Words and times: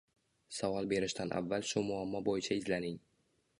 Savol 0.59 0.87
berishdan 0.93 1.35
avval 1.41 1.69
shu 1.73 1.85
muammo 1.91 2.25
bo’yicha 2.31 2.61
izlaning 2.63 3.01